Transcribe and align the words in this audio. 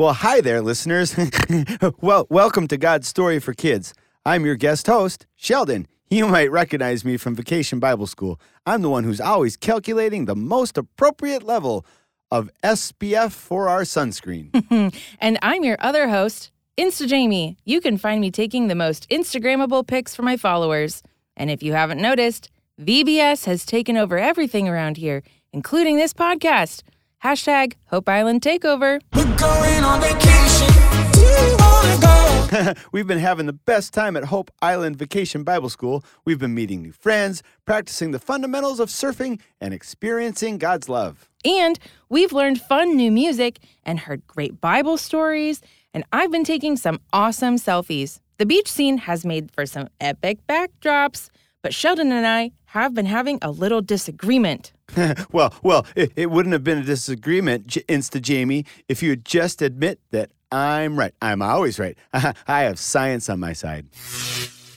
well, 0.00 0.14
hi 0.14 0.40
there, 0.40 0.62
listeners. 0.62 1.14
well, 2.00 2.26
welcome 2.30 2.66
to 2.68 2.78
God's 2.78 3.06
Story 3.06 3.38
for 3.38 3.52
Kids. 3.52 3.92
I'm 4.24 4.46
your 4.46 4.54
guest 4.54 4.86
host, 4.86 5.26
Sheldon. 5.36 5.86
You 6.08 6.26
might 6.26 6.50
recognize 6.50 7.04
me 7.04 7.18
from 7.18 7.34
Vacation 7.34 7.80
Bible 7.80 8.06
School. 8.06 8.40
I'm 8.64 8.80
the 8.80 8.88
one 8.88 9.04
who's 9.04 9.20
always 9.20 9.58
calculating 9.58 10.24
the 10.24 10.34
most 10.34 10.78
appropriate 10.78 11.42
level 11.42 11.84
of 12.30 12.48
SPF 12.64 13.32
for 13.32 13.68
our 13.68 13.82
sunscreen. 13.82 14.94
and 15.20 15.38
I'm 15.42 15.64
your 15.64 15.76
other 15.80 16.08
host, 16.08 16.50
Insta 16.78 17.06
Jamie. 17.06 17.58
You 17.66 17.82
can 17.82 17.98
find 17.98 18.22
me 18.22 18.30
taking 18.30 18.68
the 18.68 18.74
most 18.74 19.06
Instagrammable 19.10 19.86
pics 19.86 20.14
for 20.14 20.22
my 20.22 20.38
followers. 20.38 21.02
And 21.36 21.50
if 21.50 21.62
you 21.62 21.74
haven't 21.74 22.00
noticed, 22.00 22.50
VBS 22.80 23.44
has 23.44 23.66
taken 23.66 23.98
over 23.98 24.18
everything 24.18 24.66
around 24.66 24.96
here, 24.96 25.22
including 25.52 25.98
this 25.98 26.14
podcast. 26.14 26.84
Hashtag 27.22 27.74
Hope 27.86 28.08
Island 28.08 28.40
Takeover. 28.40 28.98
We're 29.14 29.36
going 29.36 29.84
on 29.84 30.00
vacation. 30.00 30.68
Do 31.12 31.20
you 31.20 31.56
wanna 31.58 32.00
go? 32.00 32.80
We've 32.92 33.06
been 33.06 33.18
having 33.18 33.44
the 33.44 33.52
best 33.52 33.92
time 33.92 34.16
at 34.16 34.24
Hope 34.24 34.50
Island 34.62 34.96
Vacation 34.96 35.44
Bible 35.44 35.68
School. 35.68 36.02
We've 36.24 36.38
been 36.38 36.54
meeting 36.54 36.80
new 36.80 36.92
friends, 36.92 37.42
practicing 37.66 38.12
the 38.12 38.18
fundamentals 38.18 38.80
of 38.80 38.88
surfing, 38.88 39.38
and 39.60 39.74
experiencing 39.74 40.56
God's 40.56 40.88
love. 40.88 41.28
And 41.44 41.78
we've 42.08 42.32
learned 42.32 42.58
fun 42.62 42.96
new 42.96 43.10
music 43.10 43.58
and 43.84 44.00
heard 44.00 44.26
great 44.26 44.58
Bible 44.58 44.96
stories. 44.96 45.60
And 45.92 46.04
I've 46.12 46.32
been 46.32 46.44
taking 46.44 46.78
some 46.78 47.00
awesome 47.12 47.56
selfies. 47.56 48.20
The 48.38 48.46
beach 48.46 48.68
scene 48.68 48.96
has 48.96 49.26
made 49.26 49.50
for 49.50 49.66
some 49.66 49.88
epic 50.00 50.38
backdrops, 50.48 51.28
but 51.62 51.74
Sheldon 51.74 52.12
and 52.12 52.26
I 52.26 52.52
have 52.66 52.94
been 52.94 53.06
having 53.06 53.38
a 53.42 53.50
little 53.50 53.82
disagreement. 53.82 54.72
well, 55.32 55.54
well, 55.62 55.86
it, 55.94 56.12
it 56.16 56.30
wouldn't 56.30 56.52
have 56.52 56.64
been 56.64 56.78
a 56.78 56.84
disagreement, 56.84 57.66
J- 57.66 57.82
Insta 57.82 58.20
Jamie, 58.20 58.64
if 58.88 59.02
you 59.02 59.10
would 59.10 59.24
just 59.24 59.60
admit 59.62 60.00
that 60.10 60.30
I'm 60.52 60.98
right. 60.98 61.14
I'm 61.20 61.42
always 61.42 61.78
right. 61.78 61.96
I 62.12 62.34
have 62.62 62.78
science 62.78 63.28
on 63.28 63.40
my 63.40 63.52
side. 63.52 63.86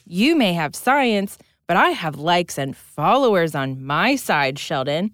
You 0.05 0.35
may 0.35 0.53
have 0.53 0.75
science, 0.75 1.37
but 1.67 1.77
I 1.77 1.89
have 1.89 2.15
likes 2.15 2.57
and 2.57 2.75
followers 2.75 3.55
on 3.55 3.83
my 3.83 4.15
side, 4.15 4.59
Sheldon. 4.59 5.11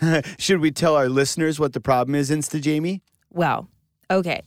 Should 0.38 0.60
we 0.60 0.70
tell 0.70 0.96
our 0.96 1.08
listeners 1.08 1.60
what 1.60 1.72
the 1.72 1.80
problem 1.80 2.14
is, 2.14 2.30
Insta 2.30 2.60
Jamie? 2.60 3.02
Well, 3.30 3.68
okay. 4.10 4.42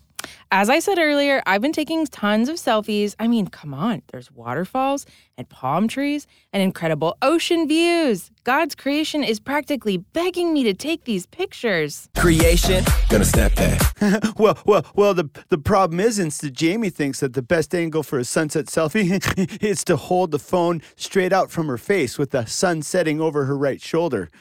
As 0.52 0.68
I 0.68 0.80
said 0.80 0.98
earlier, 0.98 1.44
I've 1.46 1.62
been 1.62 1.74
taking 1.74 2.08
tons 2.08 2.50
of 2.50 2.56
selfies. 2.56 3.14
I 3.20 3.28
mean, 3.28 3.46
come 3.50 3.72
on, 3.72 4.02
there's 4.12 4.32
waterfalls 4.32 5.06
and 5.38 5.48
palm 5.48 5.88
trees 5.88 6.26
and 6.52 6.64
incredible 6.64 7.16
ocean 7.22 7.68
views. 7.68 8.32
God's 8.46 8.74
creation 8.74 9.24
is 9.24 9.40
practically 9.40 9.98
begging 9.98 10.52
me 10.52 10.64
to 10.64 10.74
take 10.74 11.04
these 11.04 11.28
pictures. 11.28 12.10
Creation, 12.18 12.84
gonna 13.10 13.26
snap 13.26 13.54
that. 13.56 14.34
well, 14.40 14.58
well, 14.66 14.84
well. 14.96 15.14
The 15.14 15.30
the 15.50 15.60
problem 15.60 16.00
is, 16.00 16.18
Insta 16.18 16.52
Jamie 16.52 16.90
thinks 16.90 17.20
that 17.20 17.34
the 17.34 17.44
best 17.44 17.76
angle 17.76 18.02
for 18.02 18.18
a 18.18 18.26
sunset 18.26 18.66
selfie 18.66 19.62
is 19.64 19.84
to 19.84 19.98
hold 19.98 20.32
the 20.32 20.40
phone 20.40 20.82
straight 20.96 21.32
out 21.32 21.52
from 21.52 21.68
her 21.68 21.78
face 21.78 22.18
with 22.18 22.32
the 22.32 22.48
sun 22.48 22.82
setting 22.82 23.22
over 23.22 23.46
her 23.46 23.56
right 23.56 23.80
shoulder. 23.80 24.32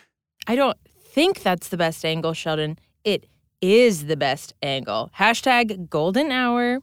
I 0.47 0.57
don't 0.57 0.79
think 0.99 1.43
that's 1.43 1.69
the 1.69 1.77
best 1.77 2.03
angle, 2.03 2.33
Sheldon. 2.33 2.79
It 3.05 3.27
is 3.61 4.07
the 4.07 4.17
best 4.17 4.55
angle. 4.63 5.11
Hashtag 5.19 5.89
golden 5.89 6.31
hour. 6.31 6.81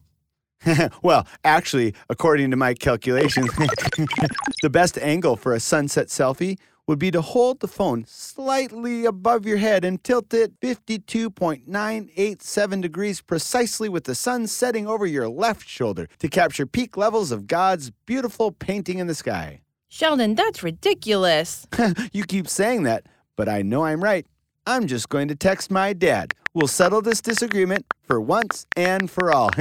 well, 1.04 1.28
actually, 1.44 1.94
according 2.10 2.50
to 2.52 2.58
my 2.58 2.74
calculations, 2.74 3.52
the 4.62 4.70
best 4.70 4.98
angle 4.98 5.36
for 5.36 5.54
a 5.54 5.60
sunset 5.60 6.08
selfie 6.08 6.58
would 6.88 7.00
be 7.00 7.10
to 7.12 7.22
hold 7.22 7.62
the 7.62 7.68
phone 7.68 8.06
slightly 8.08 9.06
above 9.06 9.46
your 9.46 9.58
head 9.58 9.84
and 9.84 10.04
tilt 10.04 10.34
it 10.34 10.60
52.987 10.60 12.82
degrees 12.82 13.22
precisely 13.22 13.90
with 13.90 14.04
the 14.04 14.16
sun 14.16 14.48
setting 14.48 14.88
over 14.88 15.06
your 15.06 15.28
left 15.28 15.68
shoulder 15.68 16.08
to 16.20 16.28
capture 16.28 16.66
peak 16.66 16.96
levels 16.96 17.32
of 17.32 17.48
God's 17.48 17.92
beautiful 18.06 18.52
painting 18.52 19.00
in 19.00 19.08
the 19.08 19.16
sky. 19.16 19.62
Sheldon, 19.90 20.36
that's 20.36 20.62
ridiculous. 20.62 21.66
you 22.12 22.26
keep 22.26 22.48
saying 22.48 22.84
that, 22.84 23.08
but 23.36 23.50
I 23.50 23.64
know 23.64 23.86
I'm 23.86 24.04
right. 24.04 24.28
I'm 24.68 24.88
just 24.88 25.10
going 25.10 25.28
to 25.30 25.36
text 25.36 25.72
my 25.72 25.94
dad. 25.94 26.34
We'll 26.56 26.68
settle 26.68 27.02
this 27.02 27.22
disagreement 27.22 27.86
for 28.02 28.20
once 28.20 28.66
and 28.76 29.12
for 29.12 29.32
all. 29.32 29.52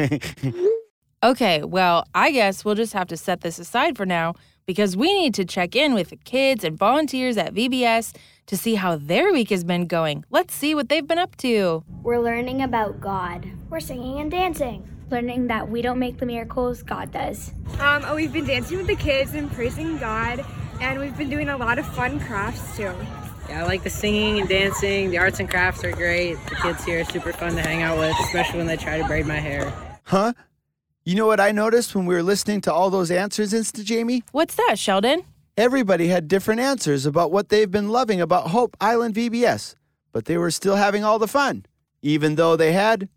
Okay, 1.25 1.63
well, 1.65 2.07
I 2.15 2.33
guess 2.33 2.67
we'll 2.67 2.75
just 2.75 2.93
have 2.93 3.09
to 3.09 3.17
set 3.17 3.41
this 3.41 3.59
aside 3.59 3.97
for 3.97 4.05
now 4.05 4.35
because 4.67 4.95
we 4.95 5.11
need 5.19 5.33
to 5.37 5.47
check 5.47 5.75
in 5.75 5.95
with 5.95 6.11
the 6.11 6.17
kids 6.17 6.65
and 6.65 6.77
volunteers 6.77 7.39
at 7.39 7.55
VBS 7.55 8.15
to 8.45 8.59
see 8.59 8.75
how 8.75 8.97
their 8.97 9.33
week 9.33 9.49
has 9.49 9.65
been 9.65 9.87
going. 9.87 10.27
Let's 10.29 10.53
see 10.53 10.75
what 10.75 10.91
they've 10.91 11.07
been 11.07 11.17
up 11.17 11.35
to. 11.37 11.83
We're 12.03 12.21
learning 12.21 12.61
about 12.61 13.01
God. 13.01 13.49
We're 13.71 13.81
singing 13.81 14.21
and 14.21 14.31
dancing. 14.31 14.87
Learning 15.11 15.47
that 15.47 15.71
we 15.71 15.81
don't 15.81 15.99
make 15.99 16.19
the 16.19 16.27
miracles, 16.27 16.83
God 16.83 17.11
does. 17.11 17.55
Um, 17.81 18.03
oh, 18.05 18.17
we've 18.17 18.31
been 18.31 18.47
dancing 18.47 18.77
with 18.77 18.87
the 18.87 18.97
kids 18.97 19.33
and 19.33 19.51
praising 19.51 19.97
God, 19.97 20.45
and 20.83 21.01
we've 21.01 21.17
been 21.17 21.31
doing 21.31 21.49
a 21.49 21.57
lot 21.57 21.79
of 21.79 21.87
fun 21.87 22.21
crafts 22.21 22.77
too. 22.77 22.93
Yeah, 23.49 23.63
I 23.63 23.67
like 23.67 23.83
the 23.83 23.91
singing 23.91 24.41
and 24.41 24.49
dancing. 24.49 25.11
The 25.11 25.19
arts 25.19 25.41
and 25.41 25.49
crafts 25.49 25.85
are 25.85 25.93
great. 25.93 26.35
The 26.49 26.57
kids 26.57 26.85
here 26.85 27.01
are 27.01 27.05
super 27.05 27.33
fun 27.33 27.55
to 27.57 27.61
hang 27.63 27.83
out 27.83 27.99
with, 27.99 28.15
especially 28.21 28.59
when 28.59 28.67
they 28.67 28.77
try 28.77 28.99
to 28.99 29.05
braid 29.07 29.27
my 29.27 29.37
hair. 29.37 29.73
huh? 30.05 30.33
You 31.05 31.15
know 31.17 31.27
what 31.27 31.41
I 31.41 31.53
noticed 31.53 31.95
when 31.95 32.07
we 32.07 32.15
were 32.15 32.23
listening 32.23 32.63
to 32.63 32.73
all 32.73 32.89
those 32.89 33.11
answers, 33.11 33.53
Insta 33.53 33.85
Jamie? 33.85 34.23
What's 34.33 34.55
that, 34.55 34.79
Sheldon? 34.79 35.25
Everybody 35.57 36.09
had 36.09 36.29
different 36.29 36.61
answers 36.61 37.05
about 37.05 37.31
what 37.31 37.51
they've 37.51 37.71
been 37.71 37.91
loving 37.91 38.21
about 38.21 38.49
Hope 38.49 38.75
Island 38.81 39.15
VBS, 39.15 39.75
but 40.13 40.25
they 40.25 40.39
were 40.39 40.51
still 40.51 40.77
having 40.77 41.05
all 41.05 41.19
the 41.19 41.29
fun, 41.29 41.67
even 42.01 42.37
though 42.37 42.57
they 42.57 42.73
had 42.73 43.09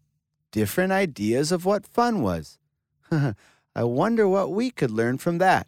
different 0.51 0.91
ideas 0.91 1.51
of 1.53 1.63
what 1.63 1.87
fun 1.87 2.21
was. 2.21 2.57
I 3.11 3.83
wonder 3.83 4.27
what 4.27 4.51
we 4.51 4.69
could 4.71 4.91
learn 4.91 5.17
from 5.17 5.37
that. 5.37 5.67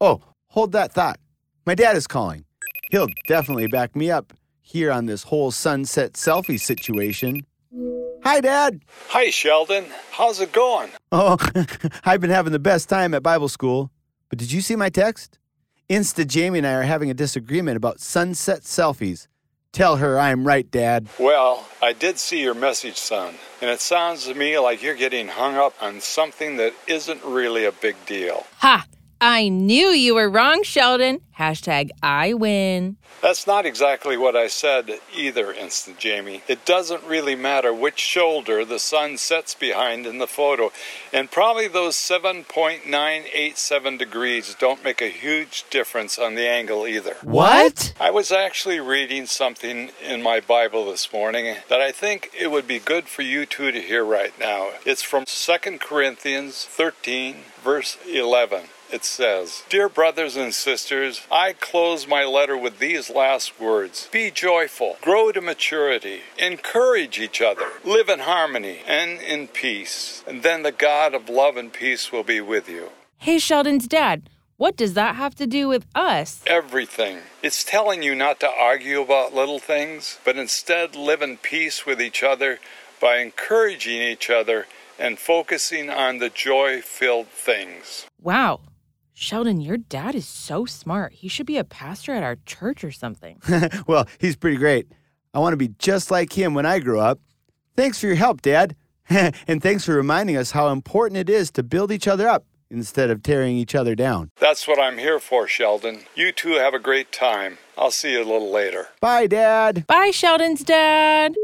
Oh, 0.00 0.20
hold 0.48 0.72
that 0.72 0.92
thought. 0.92 1.20
My 1.64 1.74
dad 1.74 1.96
is 1.96 2.06
calling. 2.06 2.45
He'll 2.90 3.08
definitely 3.26 3.66
back 3.66 3.96
me 3.96 4.10
up 4.10 4.32
here 4.60 4.92
on 4.92 5.06
this 5.06 5.24
whole 5.24 5.50
sunset 5.50 6.12
selfie 6.14 6.60
situation. 6.60 7.44
Hi, 8.22 8.40
Dad. 8.40 8.80
Hi, 9.08 9.30
Sheldon. 9.30 9.86
How's 10.10 10.40
it 10.40 10.52
going? 10.52 10.90
Oh, 11.12 11.36
I've 12.04 12.20
been 12.20 12.30
having 12.30 12.52
the 12.52 12.58
best 12.58 12.88
time 12.88 13.14
at 13.14 13.22
Bible 13.22 13.48
school. 13.48 13.90
But 14.28 14.38
did 14.38 14.50
you 14.50 14.60
see 14.60 14.76
my 14.76 14.88
text? 14.88 15.38
Insta 15.88 16.26
Jamie 16.26 16.58
and 16.58 16.66
I 16.66 16.72
are 16.72 16.82
having 16.82 17.10
a 17.10 17.14
disagreement 17.14 17.76
about 17.76 18.00
sunset 18.00 18.62
selfies. 18.62 19.28
Tell 19.72 19.96
her 19.96 20.18
I'm 20.18 20.46
right, 20.46 20.68
Dad. 20.70 21.06
Well, 21.18 21.68
I 21.82 21.92
did 21.92 22.18
see 22.18 22.42
your 22.42 22.54
message, 22.54 22.96
son, 22.96 23.34
and 23.60 23.70
it 23.70 23.80
sounds 23.80 24.24
to 24.24 24.34
me 24.34 24.58
like 24.58 24.82
you're 24.82 24.94
getting 24.94 25.28
hung 25.28 25.56
up 25.56 25.74
on 25.80 26.00
something 26.00 26.56
that 26.56 26.72
isn't 26.88 27.22
really 27.22 27.66
a 27.66 27.72
big 27.72 27.94
deal. 28.06 28.46
Ha! 28.58 28.84
I 29.20 29.48
knew 29.48 29.88
you 29.88 30.14
were 30.14 30.28
wrong, 30.28 30.62
Sheldon. 30.62 31.20
Hashtag 31.38 31.90
I 32.02 32.34
win. 32.34 32.96
That's 33.22 33.46
not 33.46 33.64
exactly 33.64 34.16
what 34.16 34.36
I 34.36 34.46
said 34.46 35.00
either, 35.14 35.52
Instant 35.52 35.98
Jamie. 35.98 36.42
It 36.48 36.66
doesn't 36.66 37.04
really 37.04 37.34
matter 37.34 37.72
which 37.72 37.98
shoulder 37.98 38.64
the 38.64 38.78
sun 38.78 39.16
sets 39.16 39.54
behind 39.54 40.06
in 40.06 40.18
the 40.18 40.26
photo, 40.26 40.70
and 41.12 41.30
probably 41.30 41.66
those 41.66 41.96
7.987 41.96 43.98
degrees 43.98 44.54
don't 44.58 44.84
make 44.84 45.00
a 45.00 45.08
huge 45.08 45.64
difference 45.70 46.18
on 46.18 46.34
the 46.34 46.48
angle 46.48 46.86
either. 46.86 47.16
What? 47.22 47.94
I 47.98 48.10
was 48.10 48.30
actually 48.30 48.80
reading 48.80 49.26
something 49.26 49.90
in 50.02 50.22
my 50.22 50.40
Bible 50.40 50.90
this 50.90 51.12
morning 51.12 51.56
that 51.68 51.80
I 51.80 51.90
think 51.90 52.30
it 52.38 52.50
would 52.50 52.66
be 52.66 52.78
good 52.78 53.08
for 53.08 53.22
you 53.22 53.46
two 53.46 53.72
to 53.72 53.80
hear 53.80 54.04
right 54.04 54.38
now. 54.38 54.70
It's 54.84 55.02
from 55.02 55.24
2 55.26 55.78
Corinthians 55.78 56.66
13, 56.66 57.36
verse 57.62 57.96
11. 58.06 58.64
It 58.92 59.04
says, 59.04 59.64
Dear 59.68 59.88
brothers 59.88 60.36
and 60.36 60.54
sisters, 60.54 61.22
I 61.30 61.52
close 61.52 62.06
my 62.06 62.24
letter 62.24 62.56
with 62.56 62.78
these 62.78 63.10
last 63.10 63.60
words 63.60 64.08
Be 64.12 64.30
joyful, 64.30 64.96
grow 65.00 65.32
to 65.32 65.40
maturity, 65.40 66.20
encourage 66.38 67.18
each 67.18 67.42
other, 67.42 67.66
live 67.84 68.08
in 68.08 68.20
harmony 68.20 68.80
and 68.86 69.20
in 69.20 69.48
peace, 69.48 70.22
and 70.26 70.42
then 70.42 70.62
the 70.62 70.72
God 70.72 71.14
of 71.14 71.28
love 71.28 71.56
and 71.56 71.72
peace 71.72 72.12
will 72.12 72.22
be 72.22 72.40
with 72.40 72.68
you. 72.68 72.90
Hey, 73.18 73.38
Sheldon's 73.38 73.88
dad, 73.88 74.28
what 74.56 74.76
does 74.76 74.94
that 74.94 75.16
have 75.16 75.34
to 75.34 75.46
do 75.46 75.68
with 75.68 75.84
us? 75.94 76.40
Everything. 76.46 77.18
It's 77.42 77.64
telling 77.64 78.02
you 78.02 78.14
not 78.14 78.40
to 78.40 78.48
argue 78.48 79.02
about 79.02 79.34
little 79.34 79.58
things, 79.58 80.18
but 80.24 80.36
instead 80.36 80.94
live 80.94 81.22
in 81.22 81.36
peace 81.38 81.84
with 81.84 82.00
each 82.00 82.22
other 82.22 82.60
by 83.00 83.18
encouraging 83.18 84.00
each 84.00 84.30
other 84.30 84.66
and 84.98 85.18
focusing 85.18 85.90
on 85.90 86.18
the 86.18 86.30
joy 86.30 86.80
filled 86.80 87.28
things. 87.28 88.06
Wow. 88.22 88.60
Sheldon, 89.18 89.62
your 89.62 89.78
dad 89.78 90.14
is 90.14 90.28
so 90.28 90.66
smart. 90.66 91.14
He 91.14 91.28
should 91.28 91.46
be 91.46 91.56
a 91.56 91.64
pastor 91.64 92.12
at 92.12 92.22
our 92.22 92.36
church 92.44 92.84
or 92.84 92.92
something. 92.92 93.40
well, 93.86 94.06
he's 94.18 94.36
pretty 94.36 94.58
great. 94.58 94.92
I 95.32 95.38
want 95.38 95.54
to 95.54 95.56
be 95.56 95.68
just 95.78 96.10
like 96.10 96.36
him 96.36 96.52
when 96.52 96.66
I 96.66 96.80
grow 96.80 97.00
up. 97.00 97.18
Thanks 97.78 97.98
for 97.98 98.08
your 98.08 98.16
help, 98.16 98.42
Dad. 98.42 98.76
and 99.08 99.62
thanks 99.62 99.86
for 99.86 99.94
reminding 99.94 100.36
us 100.36 100.50
how 100.50 100.68
important 100.68 101.16
it 101.16 101.30
is 101.30 101.50
to 101.52 101.62
build 101.62 101.92
each 101.92 102.06
other 102.06 102.28
up 102.28 102.44
instead 102.70 103.08
of 103.08 103.22
tearing 103.22 103.56
each 103.56 103.74
other 103.74 103.94
down. 103.94 104.32
That's 104.38 104.68
what 104.68 104.78
I'm 104.78 104.98
here 104.98 105.18
for, 105.18 105.48
Sheldon. 105.48 106.00
You 106.14 106.30
two 106.30 106.52
have 106.56 106.74
a 106.74 106.78
great 106.78 107.10
time. 107.10 107.56
I'll 107.78 107.90
see 107.90 108.12
you 108.12 108.18
a 108.18 108.30
little 108.30 108.52
later. 108.52 108.88
Bye, 109.00 109.28
Dad. 109.28 109.86
Bye, 109.86 110.10
Sheldon's 110.10 110.62
dad. 110.62 111.34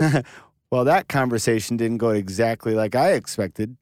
Well, 0.72 0.86
that 0.86 1.06
conversation 1.06 1.76
didn't 1.76 1.98
go 1.98 2.08
exactly 2.08 2.72
like 2.74 2.94
I 2.94 3.12
expected, 3.12 3.76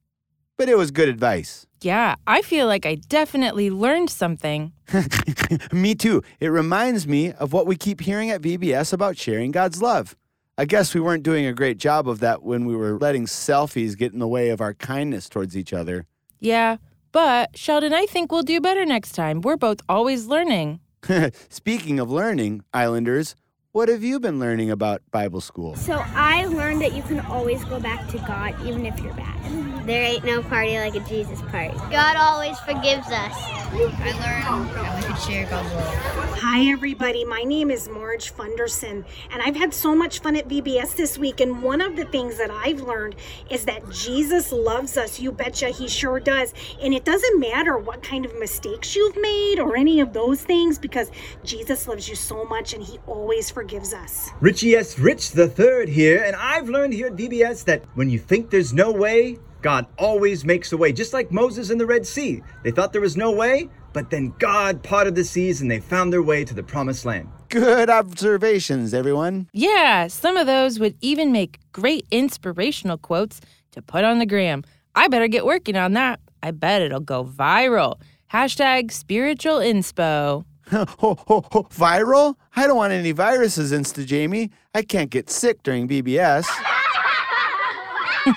but 0.60 0.68
it 0.68 0.76
was 0.76 0.90
good 0.90 1.08
advice. 1.08 1.66
Yeah, 1.80 2.16
I 2.26 2.42
feel 2.42 2.66
like 2.66 2.84
I 2.84 2.96
definitely 2.96 3.70
learned 3.70 4.10
something. 4.10 4.74
me 5.72 5.94
too. 5.94 6.22
It 6.38 6.48
reminds 6.48 7.08
me 7.08 7.32
of 7.32 7.54
what 7.54 7.66
we 7.66 7.76
keep 7.76 8.02
hearing 8.02 8.28
at 8.28 8.42
VBS 8.42 8.92
about 8.92 9.16
sharing 9.16 9.52
God's 9.52 9.80
love. 9.80 10.14
I 10.58 10.66
guess 10.66 10.94
we 10.94 11.00
weren't 11.00 11.22
doing 11.22 11.46
a 11.46 11.54
great 11.54 11.78
job 11.78 12.06
of 12.06 12.20
that 12.20 12.42
when 12.42 12.66
we 12.66 12.76
were 12.76 12.98
letting 12.98 13.24
selfies 13.24 13.96
get 13.96 14.12
in 14.12 14.18
the 14.18 14.28
way 14.28 14.50
of 14.50 14.60
our 14.60 14.74
kindness 14.74 15.30
towards 15.30 15.56
each 15.56 15.72
other. 15.72 16.04
Yeah, 16.40 16.76
but 17.10 17.56
Sheldon, 17.56 17.94
I 17.94 18.04
think 18.04 18.30
we'll 18.30 18.42
do 18.42 18.60
better 18.60 18.84
next 18.84 19.12
time. 19.12 19.40
We're 19.40 19.56
both 19.56 19.80
always 19.88 20.26
learning. 20.26 20.80
Speaking 21.48 21.98
of 21.98 22.10
learning, 22.10 22.64
Islanders, 22.74 23.34
what 23.72 23.88
have 23.88 24.02
you 24.02 24.19
been 24.19 24.40
learning 24.40 24.69
about 24.70 25.00
Bible 25.12 25.40
school? 25.40 25.76
So 25.76 26.02
I 26.14 26.44
learned 26.46 26.81
that 26.82 26.93
you 26.93 27.02
can 27.02 27.20
always 27.20 27.64
go 27.64 27.78
back 27.78 28.08
to 28.08 28.19
God 28.19 28.55
even 28.67 28.84
if 28.84 28.99
you're 28.99 29.14
bad. 29.14 29.87
There 29.87 30.02
ain't 30.02 30.25
no 30.25 30.43
party 30.43 30.76
like 30.76 30.96
a 30.96 31.00
Jesus 31.00 31.40
party. 31.43 31.76
God 31.90 32.17
always 32.17 32.58
forgives 32.61 33.06
us. 33.06 33.69
I 33.72 33.76
learned 33.76 34.70
that 34.70 34.96
we 34.96 35.05
could 35.05 35.22
share 35.22 35.46
God's 35.46 35.72
love. 35.75 35.94
Hi, 36.40 36.72
everybody. 36.72 37.25
My 37.25 37.43
name 37.43 37.70
is 37.70 37.88
Marge 37.88 38.34
Funderson, 38.34 39.05
and 39.31 39.43
I've 39.43 39.55
had 39.55 39.72
so 39.72 39.94
much 39.94 40.19
fun 40.19 40.34
at 40.34 40.49
VBS 40.49 40.96
this 40.96 41.17
week. 41.17 41.40
And 41.40 41.62
one 41.62 41.81
of 41.81 41.94
the 41.94 42.05
things 42.06 42.37
that 42.38 42.50
I've 42.50 42.81
learned 42.81 43.14
is 43.49 43.64
that 43.67 43.88
Jesus 43.90 44.50
loves 44.50 44.96
us. 44.96 45.20
You 45.20 45.31
betcha 45.31 45.69
he 45.69 45.87
sure 45.87 46.19
does. 46.19 46.52
And 46.82 46.93
it 46.93 47.05
doesn't 47.05 47.38
matter 47.38 47.78
what 47.78 48.02
kind 48.02 48.25
of 48.25 48.37
mistakes 48.40 48.96
you've 48.96 49.17
made 49.17 49.61
or 49.61 49.76
any 49.76 50.00
of 50.00 50.12
those 50.12 50.43
things 50.43 50.76
because 50.76 51.12
Jesus 51.44 51.87
loves 51.87 52.08
you 52.08 52.17
so 52.17 52.44
much 52.44 52.75
and 52.75 52.82
he 52.82 52.99
always 53.06 53.50
forgives 53.50 53.94
us. 53.94 54.31
Richie 54.40 54.75
S. 54.75 54.99
Rich 54.99 55.31
the 55.31 55.46
Third 55.46 55.88
here, 55.88 56.25
and 56.25 56.34
I've 56.34 56.69
learned 56.69 56.93
here 56.93 57.06
at 57.06 57.14
VBS 57.14 57.64
that 57.67 57.84
when 57.94 58.11
you 58.11 58.19
think 58.19 58.50
there's 58.50 58.72
no 58.72 58.90
way, 58.90 59.38
God 59.62 59.86
always 59.98 60.44
makes 60.44 60.72
a 60.72 60.76
way, 60.76 60.92
just 60.92 61.12
like 61.12 61.30
Moses 61.30 61.70
in 61.70 61.78
the 61.78 61.86
Red 61.86 62.06
Sea. 62.06 62.42
They 62.62 62.70
thought 62.70 62.92
there 62.92 63.00
was 63.00 63.16
no 63.16 63.30
way, 63.30 63.68
but 63.92 64.10
then 64.10 64.34
God 64.38 64.82
parted 64.82 65.14
the 65.14 65.24
seas 65.24 65.60
and 65.60 65.70
they 65.70 65.80
found 65.80 66.12
their 66.12 66.22
way 66.22 66.44
to 66.44 66.54
the 66.54 66.62
promised 66.62 67.04
land. 67.04 67.28
Good 67.48 67.90
observations, 67.90 68.94
everyone. 68.94 69.48
Yeah, 69.52 70.06
some 70.06 70.36
of 70.36 70.46
those 70.46 70.78
would 70.78 70.96
even 71.00 71.32
make 71.32 71.58
great 71.72 72.06
inspirational 72.10 72.98
quotes 72.98 73.40
to 73.72 73.82
put 73.82 74.04
on 74.04 74.18
the 74.18 74.26
gram. 74.26 74.62
I 74.94 75.08
better 75.08 75.28
get 75.28 75.44
working 75.44 75.76
on 75.76 75.92
that. 75.94 76.20
I 76.42 76.52
bet 76.52 76.82
it'll 76.82 77.00
go 77.00 77.24
viral. 77.24 78.00
Hashtag 78.32 78.92
spiritual 78.92 79.58
inspo. 79.58 80.44
ho, 80.70 80.86
ho, 80.98 81.16
ho, 81.50 81.66
viral? 81.70 82.36
I 82.54 82.66
don't 82.66 82.76
want 82.76 82.92
any 82.92 83.12
viruses, 83.12 83.72
Insta 83.72 84.06
Jamie. 84.06 84.50
I 84.72 84.82
can't 84.82 85.10
get 85.10 85.28
sick 85.28 85.62
during 85.64 85.88
VBS. 85.88 86.46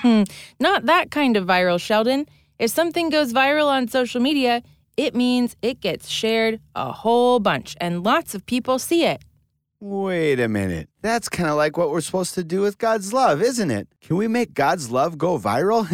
Not 0.60 0.86
that 0.86 1.10
kind 1.10 1.36
of 1.36 1.46
viral, 1.46 1.80
Sheldon. 1.80 2.26
If 2.58 2.70
something 2.70 3.10
goes 3.10 3.32
viral 3.32 3.66
on 3.66 3.88
social 3.88 4.20
media, 4.20 4.62
it 4.96 5.14
means 5.14 5.56
it 5.62 5.80
gets 5.80 6.08
shared 6.08 6.60
a 6.74 6.92
whole 6.92 7.40
bunch 7.40 7.76
and 7.80 8.04
lots 8.04 8.34
of 8.34 8.46
people 8.46 8.78
see 8.78 9.04
it. 9.04 9.22
Wait 9.80 10.40
a 10.40 10.48
minute. 10.48 10.88
That's 11.02 11.28
kind 11.28 11.50
of 11.50 11.56
like 11.56 11.76
what 11.76 11.90
we're 11.90 12.00
supposed 12.00 12.34
to 12.34 12.44
do 12.44 12.60
with 12.60 12.78
God's 12.78 13.12
love, 13.12 13.42
isn't 13.42 13.70
it? 13.70 13.88
Can 14.00 14.16
we 14.16 14.28
make 14.28 14.54
God's 14.54 14.90
love 14.90 15.18
go 15.18 15.38
viral? 15.38 15.90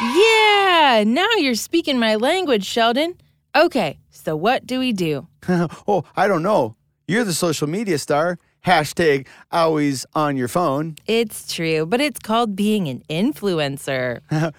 yeah, 0.00 1.04
now 1.06 1.28
you're 1.38 1.54
speaking 1.54 1.98
my 1.98 2.16
language, 2.16 2.66
Sheldon. 2.66 3.14
Okay, 3.56 3.98
so 4.10 4.36
what 4.36 4.66
do 4.66 4.78
we 4.78 4.92
do? 4.92 5.28
oh, 5.48 6.04
I 6.14 6.28
don't 6.28 6.42
know. 6.42 6.76
You're 7.08 7.24
the 7.24 7.32
social 7.32 7.68
media 7.68 7.98
star. 7.98 8.38
Hashtag 8.66 9.26
always 9.50 10.04
on 10.14 10.36
your 10.36 10.48
phone. 10.48 10.96
It's 11.06 11.52
true, 11.52 11.86
but 11.86 12.00
it's 12.00 12.20
called 12.20 12.54
being 12.54 12.88
an 12.88 13.02
influencer. 13.08 14.20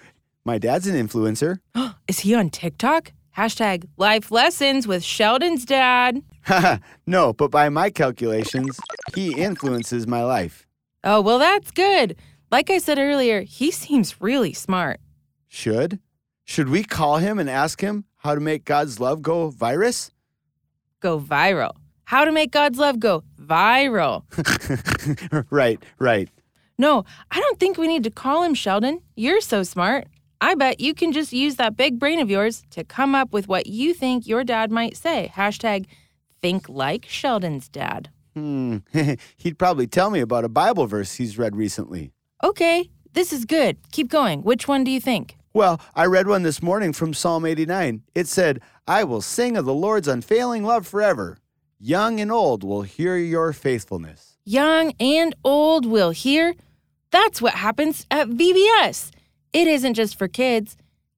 My 0.44 0.58
dad's 0.58 0.86
an 0.86 0.96
influencer. 0.96 1.58
Is 2.08 2.20
he 2.20 2.34
on 2.34 2.50
TikTok? 2.50 3.12
Hashtag 3.36 3.84
life 3.96 4.30
lessons 4.30 4.86
with 4.86 5.02
Sheldon's 5.02 5.64
dad. 5.64 6.22
no, 7.06 7.32
but 7.32 7.50
by 7.50 7.68
my 7.70 7.88
calculations, 7.88 8.78
he 9.14 9.40
influences 9.40 10.06
my 10.06 10.22
life. 10.22 10.66
Oh, 11.02 11.20
well, 11.20 11.38
that's 11.38 11.70
good. 11.70 12.16
Like 12.50 12.68
I 12.68 12.76
said 12.76 12.98
earlier, 12.98 13.40
he 13.40 13.70
seems 13.70 14.20
really 14.20 14.52
smart. 14.52 15.00
Should? 15.48 15.98
Should 16.44 16.68
we 16.68 16.84
call 16.84 17.18
him 17.18 17.38
and 17.38 17.48
ask 17.48 17.80
him 17.80 18.04
how 18.16 18.34
to 18.34 18.40
make 18.40 18.66
God's 18.66 19.00
love 19.00 19.22
go 19.22 19.48
virus? 19.48 20.10
Go 21.00 21.18
viral. 21.18 21.76
How 22.04 22.24
to 22.24 22.32
make 22.32 22.50
God's 22.50 22.78
love 22.78 23.00
go 23.00 23.24
viral. 23.40 24.24
right, 25.50 25.82
right. 25.98 26.28
No, 26.78 27.04
I 27.30 27.40
don't 27.40 27.60
think 27.60 27.76
we 27.76 27.88
need 27.88 28.04
to 28.04 28.10
call 28.10 28.42
him 28.42 28.54
Sheldon. 28.54 29.02
You're 29.16 29.40
so 29.40 29.62
smart. 29.62 30.08
I 30.40 30.54
bet 30.54 30.80
you 30.80 30.94
can 30.94 31.12
just 31.12 31.32
use 31.32 31.56
that 31.56 31.76
big 31.76 31.98
brain 31.98 32.18
of 32.18 32.28
yours 32.28 32.64
to 32.70 32.82
come 32.82 33.14
up 33.14 33.32
with 33.32 33.46
what 33.46 33.66
you 33.66 33.94
think 33.94 34.26
your 34.26 34.42
dad 34.42 34.72
might 34.72 34.96
say. 34.96 35.30
Hashtag 35.34 35.86
think 36.40 36.68
like 36.68 37.06
Sheldon's 37.08 37.68
dad. 37.68 38.10
Hmm. 38.34 38.78
He'd 39.36 39.58
probably 39.58 39.86
tell 39.86 40.10
me 40.10 40.20
about 40.20 40.44
a 40.44 40.48
Bible 40.48 40.86
verse 40.86 41.14
he's 41.14 41.38
read 41.38 41.54
recently. 41.54 42.12
Okay, 42.42 42.90
this 43.12 43.32
is 43.32 43.44
good. 43.44 43.76
Keep 43.92 44.08
going. 44.08 44.42
Which 44.42 44.66
one 44.66 44.82
do 44.82 44.90
you 44.90 45.00
think? 45.00 45.36
Well, 45.54 45.80
I 45.94 46.06
read 46.06 46.26
one 46.26 46.42
this 46.42 46.62
morning 46.62 46.92
from 46.92 47.14
Psalm 47.14 47.44
89. 47.44 48.02
It 48.14 48.26
said, 48.26 48.60
I 48.88 49.04
will 49.04 49.20
sing 49.20 49.56
of 49.56 49.66
the 49.66 49.74
Lord's 49.74 50.08
unfailing 50.08 50.64
love 50.64 50.86
forever. 50.86 51.38
Young 51.84 52.20
and 52.20 52.30
old 52.30 52.62
will 52.62 52.82
hear 52.82 53.16
your 53.16 53.52
faithfulness. 53.52 54.38
Young 54.44 54.92
and 55.00 55.34
old 55.42 55.84
will 55.84 56.12
hear? 56.12 56.54
That's 57.10 57.42
what 57.42 57.54
happens 57.54 58.06
at 58.08 58.28
VBS. 58.28 59.10
It 59.52 59.66
isn't 59.66 59.94
just 59.94 60.16
for 60.16 60.28
kids. 60.28 60.76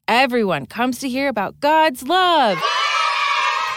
Everyone 0.08 0.64
comes 0.64 1.00
to 1.00 1.08
hear 1.10 1.28
about 1.28 1.60
God's 1.60 2.04
love. 2.04 2.62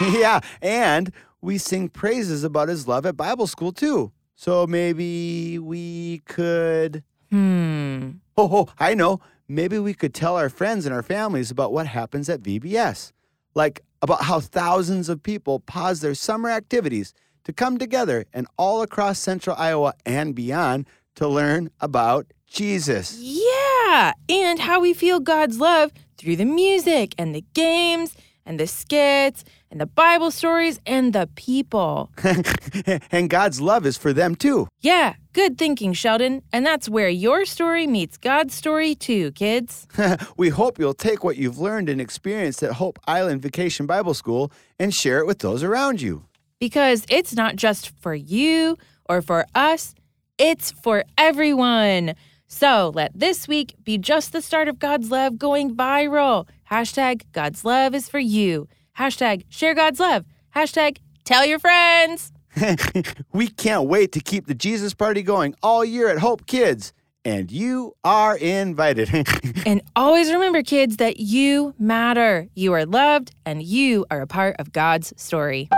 yeah, 0.00 0.40
and 0.62 1.12
we 1.42 1.58
sing 1.58 1.90
praises 1.90 2.42
about 2.42 2.70
his 2.70 2.88
love 2.88 3.04
at 3.04 3.18
Bible 3.18 3.46
school 3.46 3.70
too. 3.70 4.10
So 4.34 4.66
maybe 4.66 5.58
we 5.58 6.22
could. 6.24 7.04
Hmm. 7.28 8.12
Oh, 8.38 8.48
oh, 8.50 8.68
I 8.78 8.94
know. 8.94 9.20
Maybe 9.46 9.78
we 9.78 9.92
could 9.92 10.14
tell 10.14 10.36
our 10.36 10.48
friends 10.48 10.86
and 10.86 10.94
our 10.94 11.02
families 11.02 11.50
about 11.50 11.70
what 11.70 11.86
happens 11.86 12.30
at 12.30 12.40
VBS. 12.40 13.12
Like 13.58 13.80
about 14.02 14.22
how 14.22 14.38
thousands 14.38 15.08
of 15.08 15.20
people 15.20 15.58
pause 15.58 16.00
their 16.00 16.14
summer 16.14 16.48
activities 16.48 17.12
to 17.42 17.52
come 17.52 17.76
together 17.76 18.24
and 18.32 18.46
all 18.56 18.82
across 18.82 19.18
central 19.18 19.56
Iowa 19.58 19.94
and 20.06 20.32
beyond 20.32 20.86
to 21.16 21.26
learn 21.26 21.68
about 21.80 22.32
Jesus. 22.46 23.18
Yeah, 23.18 24.12
and 24.28 24.60
how 24.60 24.78
we 24.78 24.94
feel 24.94 25.18
God's 25.18 25.58
love 25.58 25.90
through 26.18 26.36
the 26.36 26.44
music 26.44 27.16
and 27.18 27.34
the 27.34 27.44
games 27.52 28.14
and 28.46 28.60
the 28.60 28.68
skits 28.68 29.42
and 29.72 29.80
the 29.80 29.86
Bible 29.86 30.30
stories 30.30 30.78
and 30.86 31.12
the 31.12 31.28
people. 31.34 32.12
and 33.10 33.28
God's 33.28 33.60
love 33.60 33.84
is 33.86 33.98
for 33.98 34.12
them 34.12 34.36
too. 34.36 34.68
Yeah, 34.82 35.14
good 35.38 35.56
thinking, 35.56 35.92
Sheldon. 35.92 36.42
And 36.52 36.66
that's 36.66 36.88
where 36.88 37.08
your 37.08 37.44
story 37.44 37.86
meets 37.86 38.16
God's 38.16 38.54
story 38.54 38.96
too, 38.96 39.30
kids. 39.32 39.86
we 40.36 40.48
hope 40.48 40.80
you'll 40.80 40.94
take 40.94 41.22
what 41.22 41.36
you've 41.36 41.60
learned 41.60 41.88
and 41.88 42.00
experienced 42.00 42.60
at 42.64 42.72
Hope 42.72 42.98
Island 43.06 43.40
Vacation 43.40 43.86
Bible 43.86 44.14
School 44.14 44.50
and 44.80 44.92
share 44.92 45.20
it 45.20 45.28
with 45.28 45.38
those 45.38 45.62
around 45.62 46.00
you. 46.00 46.24
Because 46.58 47.04
it's 47.08 47.36
not 47.36 47.54
just 47.54 47.90
for 48.00 48.16
you 48.16 48.76
or 49.08 49.22
for 49.22 49.46
us, 49.54 49.94
it's 50.38 50.72
for 50.72 51.04
everyone. 51.16 52.14
So 52.48 52.90
let 52.92 53.12
this 53.14 53.46
week 53.46 53.76
be 53.84 53.96
just 53.96 54.32
the 54.32 54.42
start 54.42 54.66
of 54.66 54.80
God's 54.80 55.12
love 55.12 55.38
going 55.38 55.76
viral. 55.76 56.48
Hashtag 56.68 57.22
God's 57.30 57.64
love 57.64 57.94
is 57.94 58.08
for 58.08 58.18
you. 58.18 58.66
Hashtag 58.98 59.44
share 59.50 59.76
God's 59.76 60.00
love. 60.00 60.24
Hashtag 60.56 60.96
tell 61.22 61.46
your 61.46 61.60
friends. 61.60 62.32
we 63.32 63.48
can't 63.48 63.88
wait 63.88 64.12
to 64.12 64.20
keep 64.20 64.46
the 64.46 64.54
Jesus 64.54 64.94
party 64.94 65.22
going 65.22 65.54
all 65.62 65.84
year 65.84 66.08
at 66.08 66.18
Hope 66.18 66.46
Kids. 66.46 66.92
And 67.24 67.50
you 67.50 67.94
are 68.04 68.36
invited. 68.36 69.10
and 69.66 69.82
always 69.94 70.32
remember, 70.32 70.62
kids, 70.62 70.96
that 70.96 71.20
you 71.20 71.74
matter. 71.78 72.48
You 72.54 72.72
are 72.72 72.86
loved 72.86 73.34
and 73.44 73.62
you 73.62 74.06
are 74.10 74.20
a 74.20 74.26
part 74.26 74.56
of 74.58 74.72
God's 74.72 75.12
story. 75.16 75.68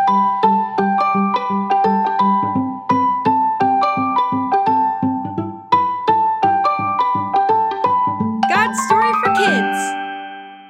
God's 8.49 8.81
Story 8.87 9.13
for 9.25 9.35
Kids. 9.35 10.01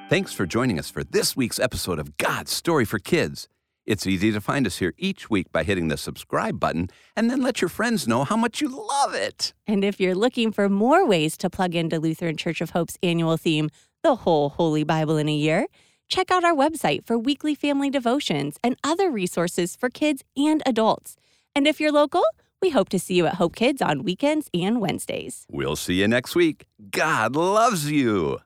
Thanks 0.09 0.33
for 0.33 0.45
joining 0.45 0.79
us 0.79 0.89
for 0.89 1.03
this 1.03 1.35
week's 1.35 1.59
episode 1.59 1.99
of 1.99 2.17
God's 2.17 2.51
Story 2.51 2.85
for 2.85 2.97
Kids. 2.97 3.47
It's 3.85 4.05
easy 4.05 4.31
to 4.31 4.39
find 4.39 4.67
us 4.67 4.77
here 4.77 4.93
each 4.97 5.29
week 5.29 5.51
by 5.51 5.63
hitting 5.63 5.87
the 5.87 5.97
subscribe 5.97 6.59
button 6.59 6.89
and 7.15 7.29
then 7.31 7.41
let 7.41 7.61
your 7.61 7.69
friends 7.69 8.07
know 8.07 8.23
how 8.23 8.37
much 8.37 8.61
you 8.61 8.69
love 8.69 9.13
it. 9.15 9.53
And 9.65 9.83
if 9.83 9.99
you're 9.99 10.15
looking 10.15 10.51
for 10.51 10.69
more 10.69 11.05
ways 11.05 11.35
to 11.37 11.49
plug 11.49 11.73
into 11.73 11.99
Lutheran 11.99 12.37
Church 12.37 12.61
of 12.61 12.71
Hope's 12.71 12.97
annual 13.01 13.37
theme, 13.37 13.69
The 14.03 14.15
Whole 14.17 14.49
Holy 14.49 14.83
Bible 14.83 15.17
in 15.17 15.27
a 15.27 15.33
Year, 15.33 15.65
check 16.07 16.29
out 16.29 16.43
our 16.43 16.53
website 16.53 17.05
for 17.07 17.17
weekly 17.17 17.55
family 17.55 17.89
devotions 17.89 18.57
and 18.63 18.75
other 18.83 19.09
resources 19.09 19.75
for 19.75 19.89
kids 19.89 20.23
and 20.37 20.61
adults. 20.65 21.15
And 21.55 21.67
if 21.67 21.79
you're 21.79 21.91
local, 21.91 22.23
We 22.63 22.69
hope 22.69 22.89
to 22.89 22.99
see 22.99 23.15
you 23.15 23.25
at 23.25 23.35
Hope 23.35 23.55
Kids 23.55 23.81
on 23.81 24.03
weekends 24.03 24.47
and 24.53 24.79
Wednesdays. 24.79 25.47
We'll 25.49 25.75
see 25.75 25.95
you 25.95 26.07
next 26.07 26.35
week. 26.35 26.67
God 26.91 27.35
loves 27.35 27.89
you. 27.89 28.37